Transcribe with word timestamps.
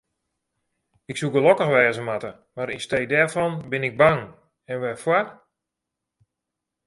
Ik 1.11 1.15
soe 1.17 1.31
gelokkich 1.35 1.73
wêze 1.75 2.01
moatte, 2.07 2.31
mar 2.55 2.69
yn 2.75 2.83
stee 2.85 3.09
dêrfan 3.11 3.53
bin 3.71 3.87
ik 3.89 3.95
bang, 4.01 4.21
en 4.69 4.77
wêrfoar? 4.83 5.25